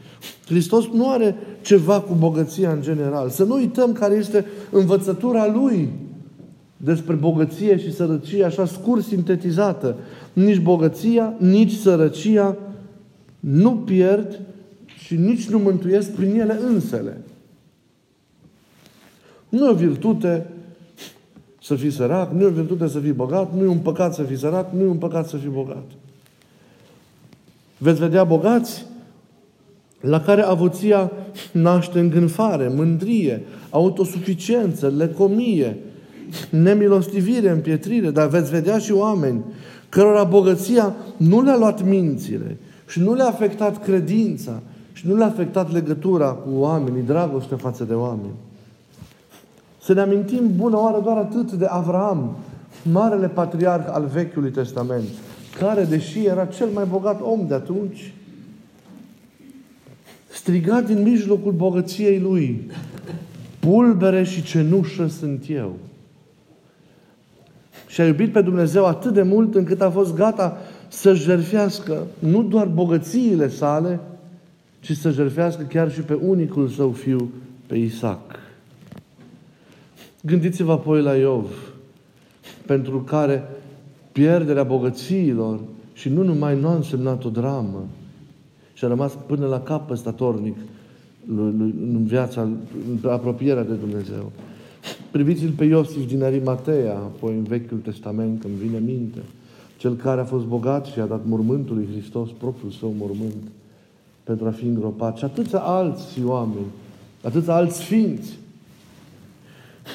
Hristos 0.47 0.85
nu 0.93 1.11
are 1.11 1.35
ceva 1.63 2.01
cu 2.01 2.15
bogăția 2.19 2.73
în 2.73 2.83
general. 2.83 3.29
Să 3.29 3.45
nu 3.45 3.55
uităm 3.55 3.93
care 3.93 4.15
este 4.15 4.45
învățătura 4.71 5.53
lui 5.53 5.89
despre 6.77 7.15
bogăție 7.15 7.79
și 7.79 7.95
sărăcie, 7.95 8.45
așa 8.45 8.67
scurt 8.67 9.05
sintetizată. 9.05 9.97
Nici 10.33 10.61
bogăția, 10.61 11.35
nici 11.39 11.73
sărăcia 11.73 12.57
nu 13.41 13.77
pierd 13.77 14.41
și 15.11 15.17
nici 15.17 15.49
nu 15.49 15.59
mântuiesc 15.59 16.11
prin 16.11 16.41
ele 16.41 16.59
însele. 16.63 17.21
Nu 19.49 19.67
e 19.67 19.71
o 19.71 19.75
virtute 19.75 20.47
să 21.63 21.75
fii 21.75 21.91
sărac, 21.91 22.33
nu 22.33 22.43
e 22.43 22.47
o 22.47 22.51
virtute 22.51 22.89
să 22.89 22.99
fii 22.99 23.13
bogat, 23.13 23.55
nu 23.55 23.63
e 23.63 23.67
un 23.67 23.79
păcat 23.79 24.15
să 24.15 24.23
fii 24.23 24.39
sărac, 24.39 24.73
nu 24.73 24.83
e 24.83 24.87
un 24.87 24.97
păcat 24.97 25.29
să 25.29 25.37
fii 25.37 25.49
bogat. 25.49 25.85
Veți 27.79 28.01
vedea 28.01 28.25
bogați 28.25 28.87
la 30.01 30.21
care 30.21 30.43
avuția 30.43 31.13
naște 31.53 32.01
îngânfare, 32.01 32.69
mândrie, 32.69 33.43
autosuficiență, 33.71 34.89
lecomie, 34.89 35.77
nemilostivire, 36.51 37.51
împietrire, 37.51 38.11
dar 38.11 38.29
veți 38.29 38.51
vedea 38.51 38.79
și 38.79 38.93
oameni 38.93 39.45
cărora 39.89 40.25
bogăția 40.25 40.97
nu 41.17 41.43
le-a 41.43 41.57
luat 41.57 41.85
mințile 41.85 42.57
și 42.89 43.01
nu 43.01 43.15
le-a 43.15 43.27
afectat 43.27 43.85
credința 43.85 44.63
și 44.93 45.07
nu 45.07 45.17
le-a 45.17 45.27
afectat 45.27 45.73
legătura 45.73 46.31
cu 46.31 46.49
oamenii, 46.53 47.03
dragoste 47.03 47.55
față 47.55 47.85
de 47.85 47.95
oameni. 47.95 48.35
Să 49.83 49.93
ne 49.93 50.01
amintim 50.01 50.57
bună 50.57 50.77
oară 50.77 51.01
doar 51.03 51.17
atât 51.17 51.53
de 51.53 51.67
Avram, 51.67 52.37
marele 52.83 53.29
patriarh 53.29 53.87
al 53.91 54.07
Vechiului 54.13 54.51
Testament, 54.51 55.09
care, 55.59 55.85
deși 55.85 56.27
era 56.27 56.45
cel 56.45 56.69
mai 56.75 56.85
bogat 56.85 57.21
om 57.23 57.47
de 57.47 57.55
atunci, 57.55 58.15
striga 60.33 60.81
din 60.81 61.03
mijlocul 61.03 61.53
bogăției 61.53 62.21
lui, 62.21 62.71
pulbere 63.59 64.25
și 64.25 64.43
cenușă 64.43 65.07
sunt 65.07 65.45
eu. 65.49 65.73
Și 67.87 68.01
a 68.01 68.07
iubit 68.07 68.33
pe 68.33 68.41
Dumnezeu 68.41 68.87
atât 68.87 69.13
de 69.13 69.23
mult 69.23 69.55
încât 69.55 69.81
a 69.81 69.91
fost 69.91 70.15
gata 70.15 70.59
să 70.89 71.15
jerfească 71.15 72.07
nu 72.19 72.43
doar 72.43 72.67
bogățiile 72.67 73.49
sale, 73.49 74.01
ci 74.81 74.93
să 74.93 75.11
jerfească 75.11 75.63
chiar 75.63 75.93
și 75.93 76.01
pe 76.01 76.15
unicul 76.15 76.69
său 76.69 76.91
fiu, 76.91 77.31
pe 77.67 77.77
Isaac. 77.77 78.39
Gândiți-vă 80.23 80.73
apoi 80.73 81.03
la 81.03 81.17
Iov, 81.17 81.75
pentru 82.67 83.01
care 83.01 83.49
pierderea 84.13 84.63
bogățiilor 84.63 85.61
și 85.93 86.09
nu 86.09 86.23
numai 86.23 86.61
nu 86.61 86.69
a 86.69 86.75
însemnat 86.75 87.25
o 87.25 87.29
dramă, 87.29 87.87
și 88.73 88.85
a 88.85 88.89
rămas 88.89 89.19
până 89.27 89.47
la 89.47 89.61
capăt 89.61 89.99
statornic 89.99 90.57
în 91.27 92.05
viața, 92.05 92.43
în 92.43 93.11
apropierea 93.11 93.65
de 93.65 93.75
Dumnezeu. 93.75 94.33
Priviți-l 95.11 95.51
pe 95.51 95.65
Iosif 95.65 96.07
din 96.07 96.23
Arimatea, 96.23 96.95
apoi 96.95 97.35
în 97.35 97.43
Vechiul 97.43 97.79
Testament, 97.79 98.41
când 98.41 98.55
vine 98.55 98.79
minte, 98.79 99.19
cel 99.77 99.95
care 99.95 100.21
a 100.21 100.25
fost 100.25 100.45
bogat 100.45 100.87
și 100.87 101.01
a 101.01 101.07
dat 101.07 101.21
mormântul 101.25 101.75
lui 101.75 101.89
Hristos, 101.93 102.29
propriul 102.39 102.71
său 102.71 102.95
mormânt, 102.99 103.51
pentru 104.31 104.49
a 104.49 104.51
fi 104.51 104.65
îngropat. 104.65 105.17
Și 105.17 105.25
atâția 105.25 105.59
alți 105.59 106.23
oameni, 106.25 106.67
atâția 107.23 107.55
alți 107.55 107.77
sfinți, 107.77 108.39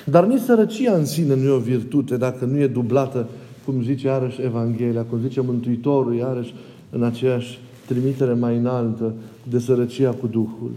dar 0.05 0.25
nici 0.25 0.41
sărăcia 0.41 0.93
în 0.93 1.05
sine 1.05 1.35
nu 1.35 1.43
e 1.43 1.49
o 1.49 1.57
virtute 1.57 2.17
dacă 2.17 2.45
nu 2.45 2.59
e 2.59 2.67
dublată 2.67 3.27
cum 3.65 3.83
zice 3.83 4.07
iarăși 4.07 4.41
Evanghelia, 4.41 5.03
cum 5.03 5.19
zice 5.19 5.41
Mântuitorul 5.41 6.15
iarăși 6.15 6.53
în 6.89 7.03
aceeași 7.03 7.59
trimitere 7.87 8.33
mai 8.33 8.57
înaltă 8.57 9.13
de 9.49 9.59
sărăcia 9.59 10.11
cu 10.11 10.27
Duhul. 10.27 10.71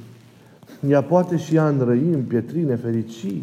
Ea 0.88 1.02
poate 1.02 1.36
și 1.36 1.54
ea 1.54 1.68
înrăi, 1.68 2.12
împietrine, 2.12 2.76
fericii. 2.76 3.42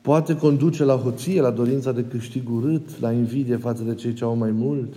Poate 0.00 0.36
conduce 0.36 0.84
la 0.84 0.94
hoție, 0.94 1.40
la 1.40 1.50
dorința 1.50 1.92
de 1.92 2.04
câștig 2.04 2.42
urât, 2.54 3.00
la 3.00 3.12
invidie 3.12 3.56
față 3.56 3.82
de 3.82 3.94
cei 3.94 4.12
ce 4.12 4.24
au 4.24 4.36
mai 4.36 4.50
mult, 4.50 4.94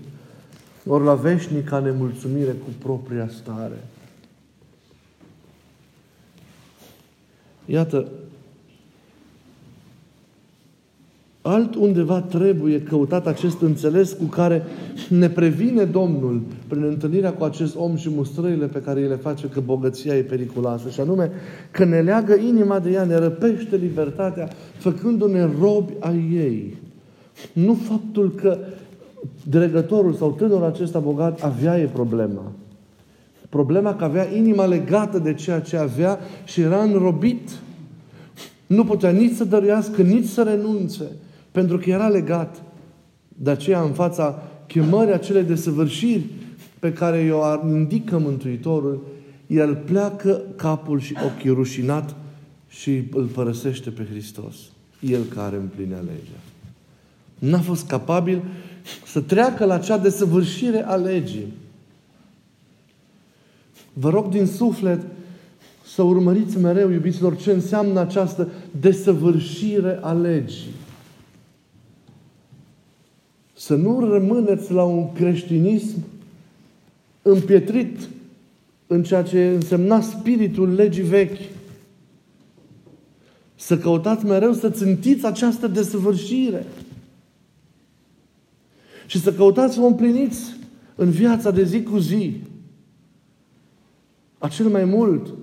ori 0.87 1.03
la 1.03 1.13
veșnica 1.13 1.79
nemulțumire 1.79 2.51
cu 2.51 2.69
propria 2.79 3.29
stare. 3.29 3.83
Iată, 7.65 8.07
alt 11.41 11.75
undeva 11.75 12.21
trebuie 12.21 12.81
căutat 12.81 13.27
acest 13.27 13.61
înțeles 13.61 14.13
cu 14.13 14.23
care 14.23 14.63
ne 15.09 15.29
previne 15.29 15.83
Domnul 15.83 16.41
prin 16.67 16.83
întâlnirea 16.83 17.33
cu 17.33 17.43
acest 17.43 17.75
om 17.75 17.95
și 17.95 18.09
mustrările 18.09 18.65
pe 18.65 18.81
care 18.81 19.01
îi 19.01 19.07
le 19.07 19.15
face 19.15 19.47
că 19.47 19.59
bogăția 19.59 20.15
e 20.15 20.21
periculoasă. 20.21 20.89
Și 20.89 20.99
anume 20.99 21.31
că 21.71 21.85
ne 21.85 22.01
leagă 22.01 22.33
inima 22.33 22.79
de 22.79 22.89
ea, 22.89 23.03
ne 23.03 23.15
răpește 23.15 23.75
libertatea, 23.75 24.49
făcându-ne 24.77 25.49
robi 25.59 25.93
ai 25.99 26.29
ei. 26.33 26.77
Nu 27.53 27.73
faptul 27.73 28.31
că 28.31 28.57
dregătorul 29.43 30.13
sau 30.13 30.31
tânărul 30.31 30.65
acesta 30.65 30.99
bogat 30.99 31.43
avea 31.43 31.79
e 31.79 31.85
problema. 31.85 32.51
Problema 33.49 33.95
că 33.95 34.03
avea 34.03 34.35
inima 34.35 34.65
legată 34.65 35.19
de 35.19 35.33
ceea 35.33 35.59
ce 35.59 35.77
avea 35.77 36.19
și 36.45 36.61
era 36.61 36.83
înrobit. 36.83 37.49
Nu 38.67 38.83
putea 38.83 39.09
nici 39.09 39.35
să 39.35 39.43
dăruiască, 39.43 40.01
nici 40.01 40.27
să 40.27 40.43
renunțe. 40.43 41.03
Pentru 41.51 41.77
că 41.77 41.89
era 41.89 42.07
legat. 42.07 42.61
De 43.27 43.49
aceea, 43.49 43.81
în 43.81 43.91
fața 43.91 44.43
chemării 44.67 45.13
acele 45.13 45.41
de 45.41 45.55
săvârșiri 45.55 46.25
pe 46.79 46.93
care 46.93 47.31
o 47.31 47.67
indică 47.67 48.17
Mântuitorul, 48.17 49.05
el 49.47 49.75
pleacă 49.75 50.41
capul 50.55 50.99
și 50.99 51.15
ochii 51.25 51.49
rușinat 51.49 52.15
și 52.67 53.03
îl 53.11 53.25
părăsește 53.25 53.89
pe 53.89 54.07
Hristos. 54.09 54.55
El 54.99 55.23
care 55.23 55.55
împlinea 55.55 55.99
legea. 55.99 56.39
N-a 57.39 57.59
fost 57.59 57.87
capabil 57.87 58.43
să 59.05 59.21
treacă 59.21 59.65
la 59.65 59.77
cea 59.77 59.97
desăvârșire 59.97 60.85
a 60.85 60.95
legii. 60.95 61.53
Vă 63.93 64.09
rog 64.09 64.29
din 64.29 64.45
suflet 64.45 65.01
să 65.85 66.01
urmăriți 66.01 66.57
mereu, 66.57 66.89
iubiților, 66.89 67.35
ce 67.37 67.51
înseamnă 67.51 67.99
această 67.99 68.47
desăvârșire 68.79 69.99
a 70.01 70.11
legii. 70.11 70.71
Să 73.53 73.75
nu 73.75 74.09
rămâneți 74.11 74.71
la 74.71 74.83
un 74.83 75.13
creștinism 75.13 76.03
împietrit 77.21 78.09
în 78.87 79.03
ceea 79.03 79.23
ce 79.23 79.47
însemna 79.47 80.01
spiritul 80.01 80.73
legii 80.73 81.03
vechi. 81.03 81.41
Să 83.55 83.77
căutați 83.77 84.25
mereu 84.25 84.53
să 84.53 84.69
țintiți 84.69 85.25
această 85.25 85.67
desăvârșire. 85.67 86.65
Și 89.07 89.19
să 89.19 89.33
căutați 89.33 89.73
să 89.73 89.81
o 89.81 89.85
împliniți 89.85 90.55
în 90.95 91.09
viața 91.09 91.51
de 91.51 91.63
zi 91.63 91.83
cu 91.83 91.97
zi. 91.97 92.41
Acel 94.37 94.67
mai 94.67 94.83
mult 94.83 95.33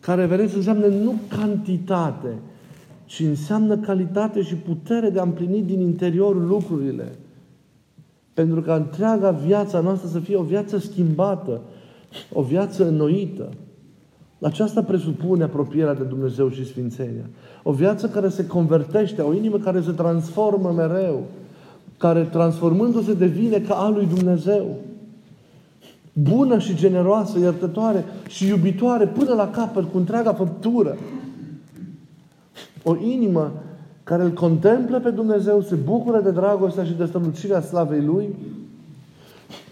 care, 0.00 0.26
vedeți, 0.26 0.56
înseamnă 0.56 0.86
nu 0.86 1.14
cantitate, 1.28 2.38
ci 3.04 3.20
înseamnă 3.20 3.76
calitate 3.76 4.42
și 4.42 4.54
putere 4.54 5.10
de 5.10 5.18
a 5.18 5.22
împlini 5.22 5.62
din 5.62 5.80
interior 5.80 6.46
lucrurile. 6.46 7.12
Pentru 8.34 8.60
ca 8.60 8.74
întreaga 8.74 9.30
viața 9.30 9.80
noastră 9.80 10.08
să 10.08 10.18
fie 10.18 10.36
o 10.36 10.42
viață 10.42 10.78
schimbată, 10.78 11.60
o 12.32 12.42
viață 12.42 12.88
înnoită. 12.88 13.48
Aceasta 14.40 14.82
presupune 14.82 15.42
apropierea 15.42 15.94
de 15.94 16.02
Dumnezeu 16.02 16.50
și 16.50 16.66
Sfințenia. 16.66 17.30
O 17.62 17.72
viață 17.72 18.08
care 18.08 18.28
se 18.28 18.46
convertește, 18.46 19.22
o 19.22 19.34
inimă 19.34 19.58
care 19.58 19.80
se 19.80 19.92
transformă 19.92 20.70
mereu, 20.70 21.26
care 22.02 22.22
transformându-se 22.22 23.14
devine 23.14 23.58
ca 23.58 23.74
a 23.74 23.88
lui 23.88 24.08
Dumnezeu. 24.14 24.76
Bună 26.12 26.58
și 26.58 26.74
generoasă, 26.74 27.38
iertătoare 27.38 28.04
și 28.28 28.46
iubitoare 28.46 29.06
până 29.06 29.34
la 29.34 29.48
capăt, 29.48 29.90
cu 29.90 29.98
întreaga 29.98 30.32
făptură. 30.32 30.96
O 32.82 32.96
inimă 32.96 33.52
care 34.04 34.22
îl 34.22 34.30
contemplă 34.30 35.00
pe 35.00 35.10
Dumnezeu, 35.10 35.60
se 35.60 35.74
bucură 35.74 36.20
de 36.20 36.30
dragostea 36.30 36.84
și 36.84 36.92
de 36.92 37.04
strălucirea 37.04 37.60
slavei 37.60 38.04
Lui, 38.04 38.28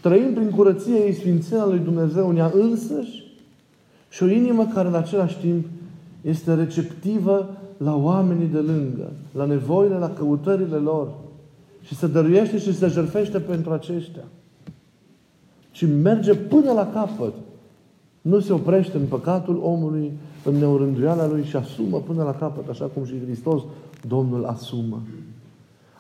trăind 0.01 0.35
prin 0.35 0.51
curăție 0.51 0.95
ei 0.95 1.13
sfințenia 1.13 1.67
lui 1.67 1.79
Dumnezeu 1.79 2.29
în 2.29 2.37
ea 2.37 2.51
însăși 2.55 3.25
și 4.09 4.23
o 4.23 4.29
inimă 4.29 4.71
care 4.75 4.89
în 4.89 4.95
același 4.95 5.39
timp 5.39 5.67
este 6.21 6.55
receptivă 6.55 7.49
la 7.77 7.97
oamenii 7.97 8.49
de 8.53 8.59
lângă, 8.59 9.13
la 9.33 9.45
nevoile, 9.45 9.95
la 9.95 10.11
căutările 10.11 10.77
lor 10.77 11.09
și 11.91 11.97
se 11.97 12.07
dăruiește 12.07 12.59
și 12.59 12.75
se 12.75 12.87
jertfește 12.87 13.41
pentru 13.41 13.73
aceștia. 13.73 14.25
Și 15.71 15.87
merge 15.87 16.35
până 16.35 16.73
la 16.73 16.91
capăt. 16.93 17.33
Nu 18.21 18.41
se 18.41 18.53
oprește 18.53 18.97
în 18.97 19.07
păcatul 19.07 19.61
omului, 19.63 20.13
în 20.45 20.55
neurânduiala 20.55 21.27
lui 21.27 21.45
și 21.45 21.57
asumă 21.57 21.99
până 22.01 22.23
la 22.23 22.35
capăt, 22.35 22.69
așa 22.69 22.85
cum 22.85 23.05
și 23.05 23.21
Hristos, 23.25 23.63
Domnul 24.09 24.45
asumă. 24.45 25.03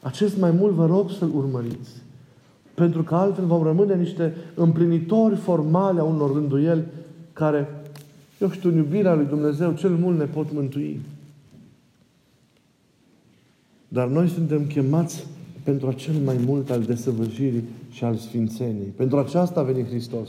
Acest 0.02 0.38
mai 0.38 0.50
mult 0.50 0.72
vă 0.72 0.86
rog 0.86 1.10
să-L 1.10 1.30
urmăriți. 1.34 1.90
Pentru 2.74 3.02
că 3.02 3.14
altfel 3.14 3.44
vom 3.44 3.62
rămâne 3.62 3.96
niște 3.96 4.34
împlinitori 4.54 5.36
formale 5.36 6.00
a 6.00 6.04
unor 6.04 6.32
rânduieli 6.32 6.84
care, 7.32 7.68
eu 8.38 8.50
știu, 8.50 8.70
în 8.70 8.76
iubirea 8.76 9.14
lui 9.14 9.26
Dumnezeu 9.26 9.72
cel 9.72 9.90
mult 9.90 10.18
ne 10.18 10.24
pot 10.24 10.52
mântui. 10.52 11.00
Dar 13.88 14.08
noi 14.08 14.28
suntem 14.28 14.66
chemați 14.66 15.26
pentru 15.70 15.88
acel 15.88 16.14
mai 16.24 16.36
mult 16.46 16.70
al 16.70 16.82
desăvârșirii 16.82 17.64
și 17.90 18.04
al 18.04 18.14
sfințenii. 18.14 18.92
Pentru 18.96 19.18
aceasta 19.18 19.60
a 19.60 19.62
venit 19.62 19.86
Hristos. 19.86 20.28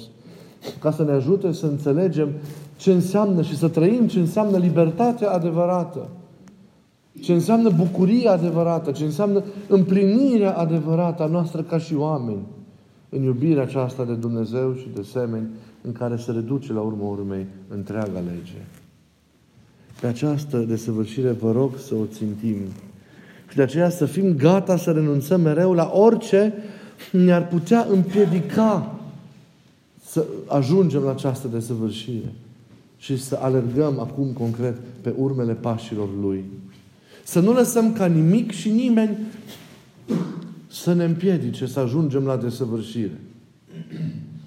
Ca 0.80 0.91
să 0.91 1.04
ne 1.04 1.12
ajute 1.12 1.51
să 1.51 1.65
înțelegem 1.65 2.30
ce 2.77 2.91
înseamnă 2.91 3.41
și 3.41 3.58
să 3.58 3.67
trăim 3.67 4.08
ce 4.08 4.19
înseamnă 4.19 4.58
libertatea 4.58 5.32
adevărată. 5.32 6.10
Ce 7.21 7.34
înseamnă 7.34 7.69
bucuria 7.69 8.32
adevărată, 8.32 8.91
ce 8.91 9.04
înseamnă 9.04 9.43
împlinirea 9.67 10.58
adevărată 10.58 11.23
a 11.23 11.25
noastră 11.25 11.62
ca 11.62 11.77
și 11.77 11.95
oameni 11.95 12.45
în 13.10 13.23
iubirea 13.23 13.63
aceasta 13.63 14.04
de 14.04 14.13
Dumnezeu 14.13 14.73
și 14.73 14.88
de 14.95 15.01
semeni 15.01 15.47
în 15.82 15.91
care 15.91 16.15
se 16.15 16.32
reduce 16.32 16.73
la 16.73 16.82
urmă 16.82 17.04
urmei 17.04 17.45
întreaga 17.67 18.19
lege. 18.19 18.65
Pe 20.01 20.08
această 20.08 20.58
desăvârșire 20.58 21.32
vă 21.32 21.51
rog 21.51 21.71
să 21.77 21.95
o 21.95 22.06
țintim. 22.06 22.58
Și 23.51 23.57
de 23.57 23.63
aceea 23.63 23.89
să 23.89 24.05
fim 24.05 24.35
gata 24.35 24.77
să 24.77 24.91
renunțăm 24.91 25.41
mereu 25.41 25.73
la 25.73 25.91
orice 25.93 26.53
ne-ar 27.11 27.47
putea 27.47 27.87
împiedica 27.89 28.99
să 30.05 30.25
ajungem 30.47 31.01
la 31.01 31.11
această 31.11 31.47
desăvârșire 31.47 32.33
și 32.97 33.17
să 33.17 33.39
alergăm 33.41 33.99
acum 33.99 34.27
concret 34.27 34.77
pe 35.01 35.13
urmele 35.17 35.53
pașilor 35.53 36.07
Lui. 36.21 36.43
Să 37.23 37.39
nu 37.39 37.53
lăsăm 37.53 37.93
ca 37.93 38.05
nimic 38.05 38.51
și 38.51 38.69
nimeni 38.69 39.17
să 40.67 40.93
ne 40.93 41.03
împiedice 41.03 41.65
să 41.65 41.79
ajungem 41.79 42.25
la 42.25 42.37
desăvârșire. 42.37 43.19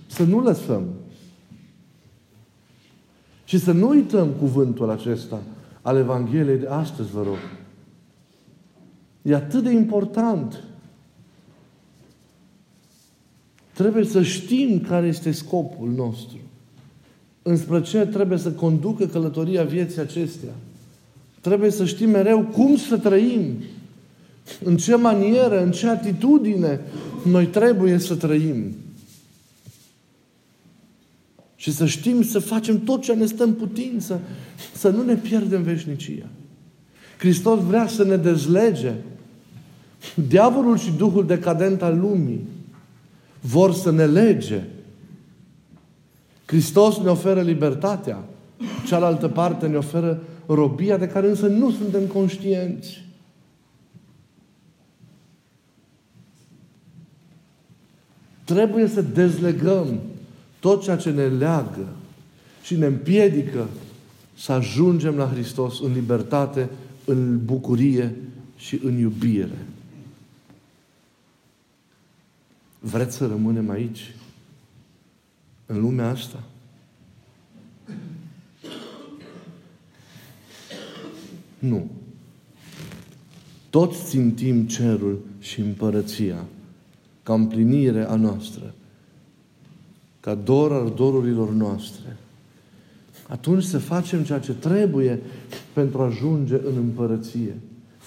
Să 0.07 0.23
nu 0.23 0.41
lăsăm. 0.41 0.83
Și 3.45 3.59
să 3.59 3.73
nu 3.73 3.89
uităm 3.89 4.29
cuvântul 4.29 4.91
acesta 4.91 5.43
al 5.83 5.97
Evangheliei 5.97 6.59
de 6.59 6.67
astăzi, 6.67 7.11
vă 7.11 7.23
rog. 7.23 7.39
E 9.25 9.35
atât 9.35 9.63
de 9.63 9.71
important. 9.71 10.65
Trebuie 13.73 14.05
să 14.05 14.23
știm 14.23 14.81
care 14.81 15.07
este 15.07 15.31
scopul 15.31 15.89
nostru 15.89 16.39
înspre 17.47 17.83
ce 17.83 17.99
trebuie 17.99 18.39
să 18.39 18.53
conducă 18.53 19.07
călătoria 19.07 19.65
vieții 19.65 20.01
acestea. 20.01 20.55
Trebuie 21.41 21.71
să 21.71 21.85
știm 21.85 22.11
mereu 22.11 22.43
cum 22.43 22.77
să 22.77 22.99
trăim, 22.99 23.55
în 24.63 24.77
ce 24.77 24.95
manieră, 24.95 25.63
în 25.63 25.71
ce 25.71 25.89
atitudine 25.89 26.81
noi 27.25 27.47
trebuie 27.47 27.99
să 27.99 28.15
trăim. 28.15 28.77
Și 31.57 31.73
să 31.73 31.87
știm 31.87 32.23
să 32.23 32.39
facem 32.39 32.81
tot 32.81 33.03
ce 33.03 33.13
ne 33.13 33.27
stă 33.27 33.45
în 33.45 33.53
putință, 33.53 34.21
să 34.75 34.89
nu 34.89 35.03
ne 35.03 35.15
pierdem 35.15 35.63
veșnicia. 35.63 36.27
Hristos 37.19 37.61
vrea 37.61 37.87
să 37.87 38.05
ne 38.05 38.17
dezlege. 38.17 38.93
Diavolul 40.29 40.79
și 40.79 40.91
Duhul 40.91 41.27
decadent 41.27 41.83
al 41.83 41.99
lumii 41.99 42.49
vor 43.41 43.73
să 43.73 43.91
ne 43.91 44.07
lege. 44.07 44.63
Hristos 46.45 46.99
ne 46.99 47.09
oferă 47.09 47.41
libertatea. 47.41 48.25
Cealaltă 48.87 49.29
parte 49.29 49.67
ne 49.67 49.77
oferă 49.77 50.23
robia 50.47 50.97
de 50.97 51.07
care 51.07 51.29
însă 51.29 51.47
nu 51.47 51.71
suntem 51.71 52.07
conștienți. 52.07 53.05
Trebuie 58.45 58.87
să 58.87 59.03
dezlegăm 59.03 60.01
tot 60.61 60.83
ceea 60.83 60.97
ce 60.97 61.11
ne 61.11 61.27
leagă 61.27 61.87
și 62.63 62.77
ne 62.77 62.87
împiedică 62.87 63.67
să 64.37 64.53
ajungem 64.53 65.17
la 65.17 65.27
Hristos 65.27 65.81
în 65.81 65.93
libertate, 65.93 66.71
în 67.05 67.45
bucurie 67.45 68.15
și 68.57 68.81
în 68.85 68.99
iubire. 68.99 69.67
Vreți 72.85 73.17
să 73.17 73.27
rămânem 73.27 73.71
aici? 73.71 74.15
În 75.67 75.81
lumea 75.81 76.09
asta? 76.09 76.43
Nu. 81.59 81.91
Toți 83.71 84.05
țintim 84.05 84.67
cerul 84.67 85.19
și 85.39 85.61
împărăția 85.61 86.45
ca 87.23 87.35
împlinire 87.35 88.09
a 88.09 88.15
noastră, 88.15 88.75
ca 90.21 90.35
dor 90.35 90.73
al 90.73 90.93
dorurilor 90.97 91.51
noastre. 91.51 92.17
Atunci 93.29 93.63
să 93.63 93.79
facem 93.79 94.25
ceea 94.25 94.39
ce 94.39 94.53
trebuie 94.53 95.21
pentru 95.73 96.03
a 96.03 96.05
ajunge 96.05 96.55
în 96.55 96.77
împărăție. 96.77 97.57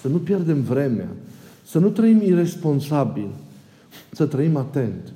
Să 0.00 0.08
nu 0.08 0.18
pierdem 0.18 0.62
vremea, 0.62 1.08
să 1.64 1.78
nu 1.78 1.88
trăim 1.88 2.22
irresponsabil, 2.22 3.28
să 4.10 4.26
trăim 4.26 4.56
atent, 4.56 5.12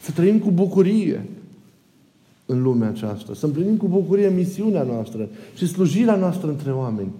să 0.00 0.10
trăim 0.10 0.38
cu 0.38 0.50
bucurie 0.50 1.28
în 2.46 2.62
lumea 2.62 2.88
aceasta, 2.88 3.34
să 3.34 3.46
împlinim 3.46 3.76
cu 3.76 3.86
bucurie 3.86 4.28
misiunea 4.28 4.82
noastră 4.82 5.28
și 5.54 5.66
slujirea 5.66 6.16
noastră 6.16 6.48
între 6.48 6.72
oameni 6.72 7.10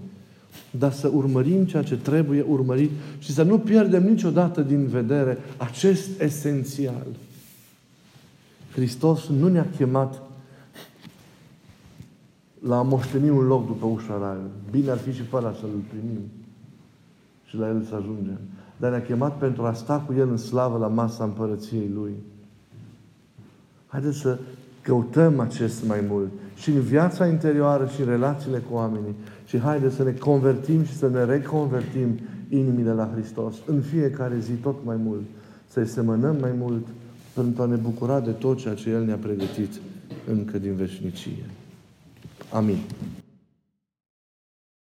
dar 0.78 0.92
să 0.92 1.10
urmărim 1.14 1.64
ceea 1.64 1.82
ce 1.82 1.96
trebuie 1.96 2.44
urmărit 2.48 2.90
și 3.18 3.32
să 3.32 3.42
nu 3.42 3.58
pierdem 3.58 4.02
niciodată 4.02 4.60
din 4.60 4.86
vedere 4.86 5.38
acest 5.56 6.20
esențial. 6.20 7.06
Hristos 8.72 9.26
nu 9.26 9.48
ne-a 9.48 9.66
chemat 9.76 10.22
la 12.66 12.78
a 12.78 12.82
moșteni 12.82 13.30
un 13.30 13.46
loc 13.46 13.66
după 13.66 13.86
ușa 13.86 14.18
raiului. 14.18 14.50
Bine 14.70 14.90
ar 14.90 14.98
fi 14.98 15.12
și 15.12 15.22
fără 15.22 15.56
să-L 15.60 15.68
primim 15.88 16.20
și 17.44 17.56
la 17.56 17.68
El 17.68 17.84
să 17.88 17.94
ajungem. 17.94 18.38
Dar 18.84 18.92
ne-a 18.92 19.02
chemat 19.02 19.38
pentru 19.38 19.62
a 19.62 19.72
sta 19.72 20.04
cu 20.06 20.14
El 20.18 20.28
în 20.30 20.36
slavă 20.36 20.78
la 20.78 20.86
masa 20.86 21.24
împărăției 21.24 21.90
Lui. 21.94 22.12
Haideți 23.86 24.18
să 24.18 24.38
căutăm 24.82 25.40
acest 25.40 25.86
mai 25.86 26.04
mult 26.08 26.28
și 26.54 26.70
în 26.70 26.80
viața 26.80 27.26
interioară 27.26 27.86
și 27.86 28.00
în 28.00 28.06
relațiile 28.06 28.58
cu 28.58 28.74
oamenii. 28.74 29.14
Și 29.46 29.58
haideți 29.58 29.94
să 29.94 30.02
ne 30.02 30.12
convertim 30.12 30.84
și 30.84 30.96
să 30.96 31.08
ne 31.08 31.24
reconvertim 31.24 32.18
inimile 32.48 32.92
la 32.92 33.10
Hristos 33.14 33.54
în 33.66 33.80
fiecare 33.80 34.38
zi 34.38 34.52
tot 34.52 34.76
mai 34.84 34.96
mult. 34.96 35.22
Să-i 35.68 35.86
semănăm 35.86 36.36
mai 36.40 36.52
mult 36.58 36.86
pentru 37.34 37.62
a 37.62 37.66
ne 37.66 37.76
bucura 37.76 38.20
de 38.20 38.30
tot 38.30 38.58
ceea 38.58 38.74
ce 38.74 38.90
El 38.90 39.04
ne-a 39.04 39.16
pregătit 39.16 39.72
încă 40.30 40.58
din 40.58 40.74
veșnicie. 40.74 41.44
Amin. 42.52 42.78